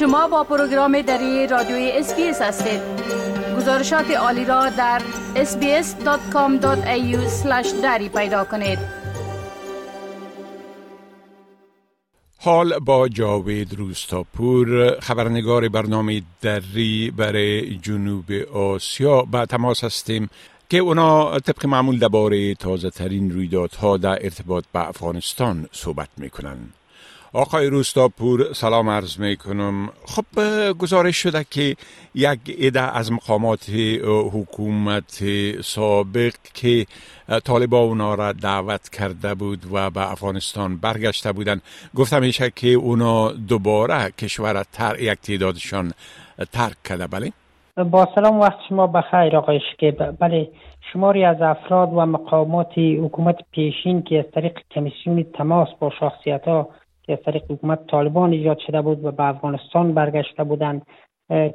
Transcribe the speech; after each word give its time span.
شما 0.00 0.28
با 0.28 0.44
پروگرام 0.44 1.02
دری 1.02 1.46
رادیوی 1.46 1.90
SBS 1.90 2.42
هستید. 2.42 2.80
گزارشات 3.56 4.10
عالی 4.10 4.44
را 4.44 4.68
در 4.68 5.02
sbs.com.au 5.34 6.66
دری 7.82 8.08
پیدا 8.08 8.44
کنید. 8.44 8.78
حال 12.38 12.78
با 12.78 13.08
جاوید 13.08 13.74
روستاپور 13.74 15.00
خبرنگار 15.00 15.68
برنامه 15.68 16.22
دری 16.40 17.12
برای 17.16 17.76
جنوب 17.76 18.32
آسیا. 18.54 19.22
به 19.22 19.46
تماس 19.46 19.84
هستیم 19.84 20.30
که 20.68 20.78
اونا 20.78 21.38
طبق 21.38 21.66
معمول 21.66 21.98
درباره 21.98 22.54
تازه 22.54 22.90
ترین 22.90 23.30
رویدادها 23.30 23.96
در 23.96 24.18
ارتباط 24.24 24.64
به 24.72 24.88
افغانستان 24.88 25.68
صحبت 25.72 26.08
می‌کنن. 26.16 26.58
آقای 27.32 27.66
روستاپور 27.66 28.52
سلام 28.52 28.88
عرض 28.88 29.20
می 29.20 29.36
کنم 29.36 29.88
خب 30.06 30.24
گزارش 30.78 31.16
شده 31.16 31.44
که 31.50 31.76
یک 32.14 32.40
عده 32.60 32.96
از 32.96 33.12
مقامات 33.12 33.70
حکومت 34.32 35.24
سابق 35.60 36.32
که 36.54 36.86
طالبا 37.44 37.78
اونا 37.78 38.14
را 38.14 38.32
دعوت 38.32 38.88
کرده 38.88 39.34
بود 39.34 39.58
و 39.72 39.90
به 39.90 40.12
افغانستان 40.12 40.76
برگشته 40.76 41.32
بودن 41.32 41.60
گفتم 41.94 42.20
میشه 42.20 42.50
که 42.50 42.68
اونا 42.68 43.32
دوباره 43.32 44.10
کشور 44.10 44.62
تر 44.72 45.00
یک 45.00 45.18
تعدادشان 45.20 45.92
ترک 46.52 46.82
کرده. 46.84 47.06
بله؟ 47.06 47.32
با 47.90 48.08
سلام 48.14 48.40
وقت 48.40 48.58
شما 48.68 48.86
بخیر 48.86 49.36
آقای 49.36 49.60
شکیب. 49.72 50.18
بله 50.18 50.48
شماری 50.92 51.24
از 51.24 51.42
افراد 51.42 51.88
و 51.92 52.06
مقامات 52.06 52.78
حکومت 52.78 53.36
پیشین 53.52 54.02
که 54.02 54.18
از 54.18 54.24
طریق 54.34 54.58
کمیسیون 54.70 55.22
تماس 55.22 55.68
با 55.80 55.90
شخصیت 56.00 56.44
ها 56.44 56.68
که 57.02 57.12
از 57.12 57.18
طریق 57.22 57.42
حکومت 57.50 57.86
طالبان 57.86 58.32
ایجاد 58.32 58.58
شده 58.58 58.82
بود 58.82 59.04
و 59.04 59.12
به 59.12 59.24
افغانستان 59.24 59.94
برگشته 59.94 60.44
بودند. 60.44 60.86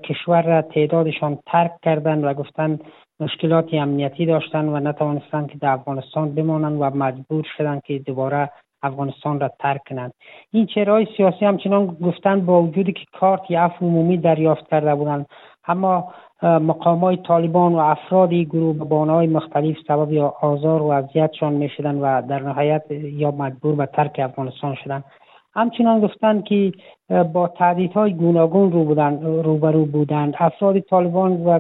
کشور 0.04 0.42
را 0.42 0.62
تعدادشان 0.62 1.40
ترک 1.46 1.72
کردند 1.82 2.24
و 2.24 2.34
گفتند 2.34 2.84
مشکلات 3.20 3.74
امنیتی 3.74 4.26
داشتند 4.26 4.70
و 4.70 4.80
نتوانستند 4.80 5.52
که 5.52 5.58
در 5.58 5.70
افغانستان 5.70 6.36
بمانند 6.36 6.82
و 6.82 6.90
مجبور 6.90 7.46
شدند 7.58 7.82
که 7.82 8.00
دوباره 8.00 8.50
افغانستان 8.84 9.40
را 9.40 9.52
ترک 9.60 9.82
کنند. 9.90 10.14
این 10.52 10.66
چهرهای 10.66 11.08
سیاسی 11.18 11.46
همچنان 11.46 11.86
گفتند 11.86 12.46
با 12.46 12.62
وجودی 12.62 12.94
که 12.94 13.06
کارت 13.20 13.52
عفو 13.52 13.86
عمومی 13.86 14.18
دریافت 14.18 14.70
کرده 14.70 14.96
بودند. 14.96 15.26
اما 15.68 16.14
مقام 16.44 17.00
های 17.00 17.18
طالبان 17.18 17.74
و 17.74 17.78
افرادی 17.78 18.46
گروه 18.46 18.90
به 18.90 18.96
های 18.96 19.28
مختلف 19.28 19.78
سبب 19.88 20.12
یا 20.12 20.34
آزار 20.42 20.82
و 20.82 20.88
اذیتشان 20.88 21.54
می 21.54 21.72
و 21.80 22.22
در 22.22 22.40
نهایت 22.40 22.84
یا 22.92 23.32
مجبور 23.32 23.76
به 23.76 23.86
ترک 23.86 24.20
افغانستان 24.24 24.76
شدن 24.84 25.04
همچنان 25.56 26.00
گفتند 26.00 26.44
که 26.44 26.72
با 27.34 27.54
های 27.96 28.14
گوناگون 28.14 28.72
رو 28.72 28.84
بودن 28.84 29.24
روبرو 29.24 29.86
بودند. 29.86 30.34
افراد 30.38 30.80
طالبان 30.80 31.44
و 31.44 31.60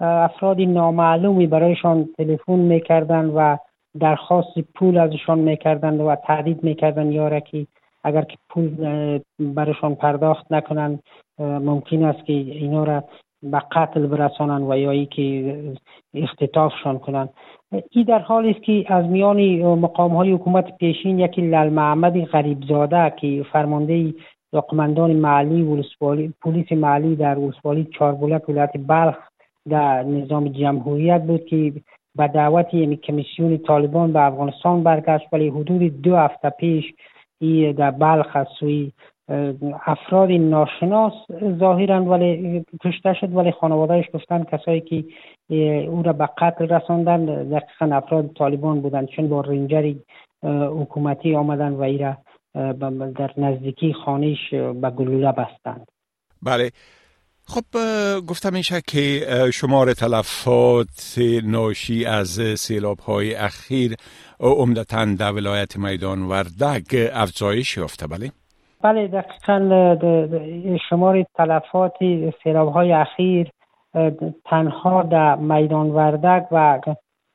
افرادی 0.00 0.66
نامعلومی 0.66 1.46
برایشان 1.46 2.08
تلفن 2.18 2.52
می‌کردند 2.52 3.32
و 3.36 3.58
درخواست 4.00 4.58
پول 4.74 4.98
ازشان 4.98 5.38
می‌کردند 5.38 6.00
و 6.00 6.14
تهدید 6.14 6.64
می‌کردند. 6.64 7.12
یاره 7.12 7.40
که 7.40 7.66
اگر 8.04 8.22
که 8.22 8.36
پول 8.48 8.70
برایشان 9.38 9.94
پرداخت 9.94 10.52
نکنند 10.52 11.02
ممکن 11.38 12.04
است 12.04 12.24
که 12.24 12.32
اینا 12.32 12.84
را 12.84 13.04
به 13.42 13.62
قتل 13.72 14.06
برسانند 14.06 14.70
و 14.70 14.76
یا 14.78 14.90
ای 14.90 15.06
که 15.06 15.56
اختطافشان 16.14 16.98
کنند. 16.98 17.28
این 17.72 18.04
در 18.04 18.18
حالی 18.18 18.50
است 18.50 18.62
که 18.62 18.84
از 18.88 19.04
میان 19.04 19.62
مقام 19.62 20.16
های 20.16 20.32
حکومت 20.32 20.76
پیشین 20.78 21.18
یکی 21.18 21.42
لال 21.42 21.68
محمد 21.68 22.24
غریب 22.24 22.64
زاده 22.64 23.12
که 23.16 23.44
فرمانده 23.52 24.14
قماندان 24.60 25.12
معلی 25.12 25.84
پلیس 26.42 26.72
معلی 26.72 27.16
در 27.16 27.38
ولسوالی 27.38 27.84
چاربولک 27.84 28.48
ولایت 28.48 28.72
بلخ 28.86 29.16
در 29.68 30.02
نظام 30.02 30.48
جمهوریت 30.48 31.22
بود 31.22 31.44
که 31.44 31.72
به 32.16 32.28
دعوت 32.28 32.68
کمیسیون 32.94 33.58
طالبان 33.58 34.12
به 34.12 34.20
افغانستان 34.20 34.82
برگشت 34.82 35.26
ولی 35.32 35.48
حدود 35.48 36.02
دو 36.02 36.16
هفته 36.16 36.50
پیش 36.50 36.84
ای 37.40 37.72
در 37.72 37.90
بلخ 37.90 38.36
از 38.36 38.46
سوی 38.60 38.92
افراد 39.86 40.30
ناشناس 40.30 41.12
ظاهرا 41.58 42.04
ولی 42.04 42.64
کشته 42.84 43.12
شد 43.14 43.34
ولی 43.36 43.50
خانوادهش 43.50 44.04
گفتن 44.14 44.44
کسایی 44.44 44.80
که 44.80 45.04
او 45.88 46.02
را 46.02 46.12
به 46.12 46.28
قتل 46.38 46.68
رساندن. 46.68 47.24
دقیقا 47.24 47.96
افراد 47.96 48.30
طالبان 48.38 48.80
بودند. 48.80 49.08
چون 49.08 49.28
با 49.28 49.40
رنجری 49.40 50.02
حکومتی 50.80 51.34
آمدن 51.34 51.72
و 51.72 51.82
ای 51.82 51.98
را 51.98 52.16
در 53.18 53.30
نزدیکی 53.36 53.92
خانهش 54.04 54.50
به 54.50 54.90
گلوله 54.90 55.32
بستند. 55.32 55.86
بله. 56.42 56.70
خب 57.48 57.64
گفتم 58.28 58.52
میشه 58.52 58.80
که 58.86 59.26
شمار 59.54 59.92
تلفات 59.92 61.18
ناشی 61.44 62.04
از 62.04 62.40
سیلاب 62.58 62.98
های 62.98 63.34
اخیر 63.34 63.94
عمدتا 64.40 65.04
در 65.04 65.32
ولایت 65.32 65.76
میدان 65.76 66.22
وردگ 66.22 67.10
افزایش 67.12 67.76
یافته. 67.76 68.06
بله؟ 68.06 68.30
بله 68.82 69.08
دقیقا 69.08 69.96
شمار 70.90 71.24
تلفات 71.34 71.92
سیلاب 72.42 72.72
های 72.72 72.92
اخیر 72.92 73.48
تنها 74.44 75.02
در 75.02 75.36
میدان 75.36 75.90
وردک 75.90 76.46
و 76.52 76.80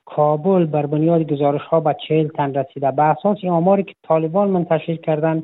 کابل 0.05 0.66
بر 0.66 0.85
بنیاد 0.85 1.31
گزارش 1.31 1.61
ها 1.61 1.79
به 1.79 1.95
چهل 2.07 2.27
تن 2.27 2.53
رسیده. 2.53 2.91
به 2.91 3.03
اساس 3.03 3.38
آماری 3.44 3.83
که 3.83 3.94
طالبان 4.03 4.49
منتشر 4.49 4.95
کردن 4.95 5.44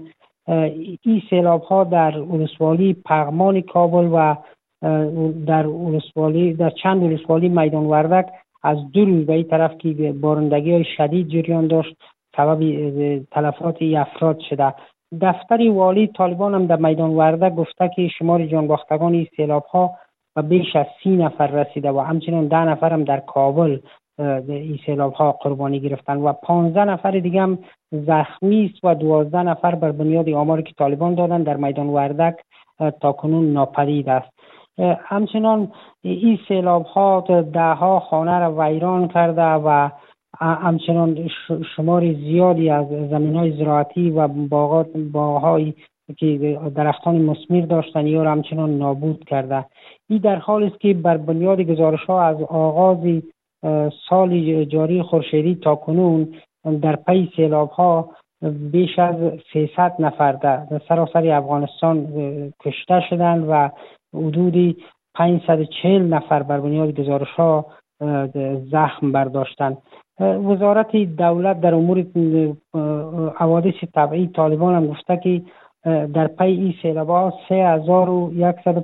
این 1.01 1.21
سیلاب 1.29 1.61
ها 1.61 1.83
در 1.83 2.19
ولسوالی 2.19 2.93
پغمان 3.05 3.61
کابل 3.61 4.09
و 4.13 4.35
در 5.45 5.67
ولسوالی 5.67 6.53
در 6.53 6.69
چند 6.69 7.03
ولسوالی 7.03 7.49
میدان 7.49 7.85
وردک 7.85 8.29
از 8.63 8.77
دو 8.91 9.05
روز 9.05 9.25
به 9.25 9.33
این 9.33 9.43
طرف 9.43 9.77
که 9.77 10.15
بارندگی 10.21 10.71
های 10.71 10.85
شدید 10.97 11.27
جریان 11.27 11.67
داشت 11.67 11.95
سبب 12.37 12.59
تلفات 13.31 13.77
افراد 13.81 14.39
شده. 14.49 14.73
دفتر 15.21 15.69
والی 15.69 16.07
طالبان 16.07 16.53
هم 16.53 16.65
در 16.65 16.75
میدان 16.75 17.09
ورده 17.09 17.49
گفته 17.49 17.91
که 17.95 18.07
شمار 18.07 18.45
جانباختگان 18.45 19.13
این 19.13 19.27
سیلاب 19.35 19.63
ها 19.63 19.91
و 20.37 20.41
بیش 20.41 20.75
از 20.75 20.85
سی 21.03 21.09
نفر 21.09 21.47
رسیده 21.47 21.91
و 21.91 21.99
همچنین 21.99 22.47
ده 22.47 22.57
نفر 22.57 22.93
هم 22.93 23.03
در 23.03 23.19
کابل 23.19 23.79
این 24.47 24.79
سیلاب 24.85 25.13
ها 25.13 25.31
قربانی 25.31 25.79
گرفتن 25.79 26.17
و 26.17 26.33
پانزده 26.33 26.85
نفر 26.85 27.11
دیگه 27.11 27.41
هم 27.41 27.59
زخمی 27.91 28.71
است 28.73 28.85
و 28.85 28.95
دوازده 28.95 29.43
نفر 29.43 29.75
بر 29.75 29.91
بنیاد 29.91 30.29
آماری 30.29 30.63
که 30.63 30.73
طالبان 30.77 31.15
دادن 31.15 31.43
در 31.43 31.57
میدان 31.57 31.87
وردک 31.87 32.35
تا 33.01 33.11
کنون 33.11 33.53
ناپدید 33.53 34.09
است. 34.09 34.29
همچنان 34.99 35.71
این 36.01 36.39
سیلاب 36.47 36.85
ها 36.85 37.25
ده 37.53 37.73
ها 37.73 37.99
خانه 37.99 38.39
را 38.39 38.53
ویران 38.57 39.07
کرده 39.07 39.41
و 39.41 39.89
همچنان 40.39 41.29
شمار 41.75 42.13
زیادی 42.13 42.69
از 42.69 42.87
زمین 42.87 43.35
های 43.35 43.51
زراعتی 43.51 44.09
و 44.09 44.27
باغات 44.27 44.87
باغهایی 44.97 45.75
که 46.17 46.59
درختان 46.75 47.21
مسمیر 47.21 47.65
داشتن 47.65 48.07
یا 48.07 48.31
همچنان 48.31 48.77
نابود 48.77 49.25
کرده. 49.25 49.65
این 50.09 50.19
در 50.19 50.35
حال 50.35 50.63
است 50.63 50.79
که 50.79 50.93
بر 50.93 51.17
بنیاد 51.17 51.61
گزارش 51.61 52.03
ها 52.03 52.21
از 52.21 52.41
آغاز 52.41 53.21
سال 54.09 54.63
جاری 54.65 55.01
خورشیدی 55.01 55.55
تا 55.55 55.75
کنون 55.75 56.33
در 56.81 56.95
پی 56.95 57.31
سیلاب 57.35 57.69
ها 57.69 58.09
بیش 58.71 58.99
از 58.99 59.15
300 59.53 59.95
نفر 59.99 60.31
در 60.31 60.81
سراسر 60.89 61.27
افغانستان 61.31 62.07
کشته 62.59 63.01
شدند 63.09 63.45
و 63.49 63.69
حدودی 64.13 64.77
540 65.15 66.13
نفر 66.13 66.43
بر 66.43 66.59
بنیاد 66.59 66.99
گزارش 66.99 67.29
ها 67.29 67.65
زخم 68.71 69.11
برداشتند. 69.11 69.77
وزارت 70.19 70.95
دولت 70.95 71.61
در 71.61 71.75
امور 71.75 72.05
حوادث 73.35 73.73
طبعی 73.93 74.27
طالبان 74.27 74.75
هم 74.75 74.87
گفته 74.87 75.17
که 75.17 75.41
در 76.13 76.27
پی 76.27 76.45
این 76.45 76.73
سیلاب 76.81 77.09
و 77.09 77.31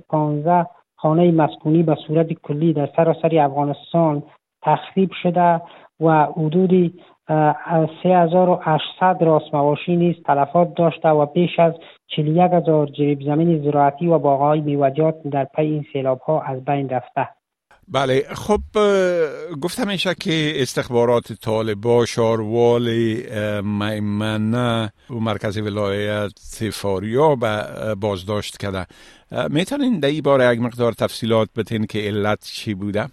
پانزده 0.10 0.66
خانه 1.04 1.32
مسکونی 1.32 1.84
به 1.84 1.96
صورت 2.08 2.34
کلی 2.34 2.74
در 2.74 2.90
سراسر 2.96 3.40
افغانستان 3.40 4.24
تخریب 4.62 5.10
شده 5.24 5.62
و 6.00 6.26
حدود 6.26 7.02
3800 8.04 9.18
راست 9.22 9.54
مواشی 9.54 9.96
نیز 9.96 10.16
تلفات 10.26 10.74
داشته 10.76 11.10
و 11.10 11.26
بیش 11.26 11.60
از 11.60 11.74
41 12.08 12.52
هزار 12.54 12.88
جریب 12.88 13.22
زمین 13.22 13.64
زراعتی 13.64 14.08
و 14.08 14.20
باغهای 14.20 14.62
میوجات 14.62 15.16
در 15.24 15.44
پی 15.56 15.62
این 15.62 15.86
سیلاب 15.94 16.20
ها 16.20 16.42
از 16.42 16.66
بین 16.66 16.90
رفته. 16.90 17.30
بله 17.88 18.24
خب 18.34 18.60
گفتم 19.62 19.88
میشه 19.88 20.16
که 20.16 20.52
استخبارات 20.56 21.34
طالبا 21.34 22.06
شاروال 22.06 22.90
میمنه 23.64 24.92
و 25.10 25.14
مرکز 25.14 25.58
ولایت 25.58 26.70
فاریا 26.74 27.36
بازداشت 28.02 28.58
کرده 28.58 28.86
می‌تونین 29.50 30.00
در 30.00 30.10
این 30.10 30.22
باره 30.22 30.54
یک 30.54 30.62
مقدار 30.62 30.92
تفصیلات 30.92 31.50
بتین 31.58 31.86
که 31.86 32.00
علت 32.00 32.44
چی 32.44 32.74
بوده؟ 32.74 33.06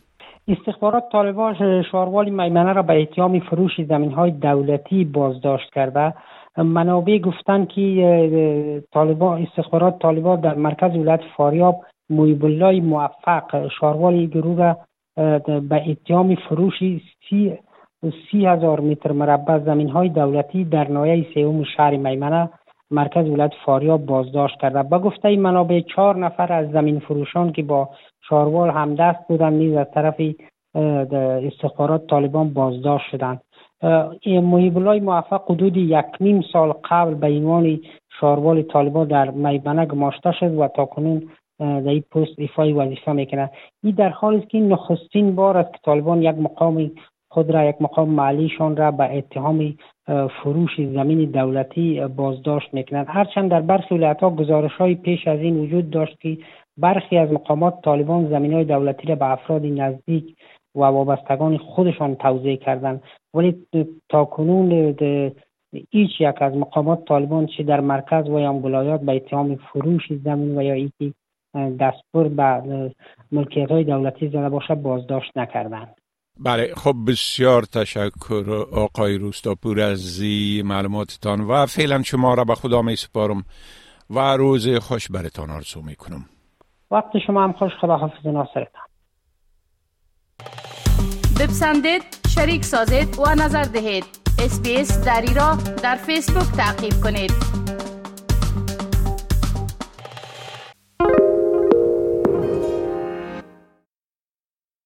استخبارات 0.49 1.05
طالبان 1.12 1.82
شاروال 1.93 2.28
میمنه 2.28 2.72
را 2.72 2.82
به 2.82 3.02
اتهام 3.02 3.40
فروش 3.40 3.70
زمین 3.88 4.12
های 4.12 4.31
دولتی 4.31 5.05
بازداشت 5.05 5.70
کرده 5.75 6.14
منابع 6.56 7.19
گفتند 7.19 7.69
که 7.69 8.82
طالبان 8.93 9.43
استخبارات 9.43 9.99
طالبان 10.02 10.40
در 10.40 10.55
مرکز 10.55 10.90
ولایت 10.90 11.20
فاریاب 11.37 11.84
محیب 12.10 12.44
الله 12.44 12.80
موفق. 12.80 13.68
شاروال 13.80 14.26
گروه 14.26 14.74
به 15.46 15.90
اتهام 15.90 16.34
فروش 16.34 16.78
سی, 17.28 17.58
سی 18.30 18.46
هزار 18.46 18.80
متر 18.80 19.12
مربع 19.12 19.58
زمین 19.58 19.88
های 19.88 20.08
دولتی 20.08 20.64
در 20.64 20.88
نایه 20.88 21.26
سوم 21.34 21.64
شهر 21.64 21.96
میمنه 21.96 22.50
مرکز 22.90 23.28
ولایت 23.28 23.52
فاریاب 23.64 24.06
بازداشت 24.06 24.60
کرده 24.60 24.82
با 24.82 24.98
گفته 24.98 25.36
منابع 25.36 25.80
چهار 25.80 26.16
نفر 26.16 26.52
از 26.52 26.70
زمین 26.70 26.98
فروشان 26.98 27.52
که 27.52 27.62
با 27.62 27.88
شاروال 28.28 28.70
همدست 28.70 29.28
بودند 29.28 29.52
نیز 29.52 29.76
از 29.76 29.86
طرف 29.94 30.20
استخبارات 31.44 32.06
طالبان 32.06 32.52
بازداشت 32.52 33.10
شدند. 33.10 33.40
محیب 34.26 34.78
الله 34.78 35.00
موفق 35.00 35.50
حدود 35.50 35.76
یک 35.76 36.06
نیم 36.20 36.42
سال 36.52 36.72
قبل 36.84 37.14
به 37.14 37.26
عنوان 37.26 37.80
شاروال 38.20 38.62
طالبان 38.62 39.08
در 39.08 39.30
میبنه 39.30 39.86
گماشته 39.86 40.32
شد 40.32 40.54
و 40.54 40.68
تا 40.68 40.84
کنون 40.84 41.22
در 41.60 41.88
این 41.88 42.04
پست 42.10 42.38
ایفای 42.38 42.72
وظیفه 42.72 43.12
می‌کنه 43.12 43.50
این 43.82 43.94
در 43.94 44.08
حالی 44.08 44.38
است 44.38 44.50
که 44.50 44.60
نخستین 44.60 45.34
بار 45.34 45.56
است 45.56 45.72
که 45.72 45.78
طالبان 45.84 46.22
یک 46.22 46.34
مقام 46.34 46.90
خود 47.28 47.50
را 47.50 47.64
یک 47.64 47.76
مقام 47.80 48.08
معلیشان 48.08 48.76
را 48.76 48.90
به 48.90 49.16
اتهام 49.18 49.74
فروش 50.42 50.70
زمین 50.76 51.30
دولتی 51.30 52.00
بازداشت 52.16 52.74
می‌کنند. 52.74 53.06
هرچند 53.08 53.50
در 53.50 53.60
برخی 53.60 53.94
ولایت 53.94 54.20
ها 54.20 54.94
پیش 55.02 55.28
از 55.28 55.40
این 55.40 55.58
وجود 55.58 55.90
داشت 55.90 56.20
که 56.20 56.38
برخی 56.78 57.16
از 57.16 57.32
مقامات 57.32 57.82
طالبان 57.82 58.28
زمین 58.28 58.52
های 58.52 58.64
دولتی 58.64 59.06
را 59.06 59.14
به 59.14 59.30
افراد 59.30 59.66
نزدیک 59.66 60.36
و 60.74 60.80
وابستگان 60.80 61.56
خودشان 61.56 62.14
توضیح 62.14 62.56
کردند. 62.56 63.02
ولی 63.34 63.66
تا 64.08 64.24
کنون 64.24 64.94
هیچ 65.90 66.20
یک 66.20 66.42
از 66.42 66.56
مقامات 66.56 67.04
طالبان 67.04 67.46
چه 67.46 67.62
در 67.62 67.80
مرکز 67.80 68.28
و 68.28 68.40
یا 68.40 68.52
ولایات 68.52 69.00
به 69.00 69.16
اتهام 69.16 69.56
فروش 69.56 70.12
زمین 70.24 70.58
و 70.58 70.62
یا 70.62 70.72
اینکه 70.72 71.12
دستور 71.55 72.29
به 72.29 72.62
ملکیت 73.32 73.70
های 73.70 73.85
دولتی 73.85 74.29
زده 74.29 74.49
باشه 74.49 74.75
بازداشت 74.75 75.37
نکردند. 75.37 75.97
بله 76.38 76.75
خب 76.76 76.94
بسیار 77.08 77.62
تشکر 77.62 78.67
آقای 78.73 79.19
روستاپور 79.19 79.81
از 79.81 80.23
معلوماتتان 80.64 81.41
و 81.41 81.67
فعلا 81.67 82.02
شما 82.02 82.35
را 82.35 82.44
به 82.44 82.55
خدا 82.55 82.82
می 82.82 82.97
سپارم 82.97 83.44
و 84.11 84.19
روز 84.37 84.69
خوش 84.69 85.11
برتان 85.11 85.50
آرزو 85.50 85.82
می 85.82 85.94
کنم. 85.94 86.25
وقت 86.91 87.19
شما 87.26 87.44
هم 87.44 87.53
خوش 87.53 87.73
خدا 87.81 87.96
حافظ 87.96 88.26
ناصرتان. 88.26 88.82
بپسندید 91.41 92.03
شریک 92.29 92.64
سازید 92.64 93.19
و 93.19 93.35
نظر 93.35 93.62
دهید. 93.62 94.05
اسپیس 94.38 95.05
دری 95.05 95.35
را 95.35 95.56
در 95.82 95.94
فیسبوک 95.94 96.56
تعقیب 96.56 96.93
کنید. 97.05 97.69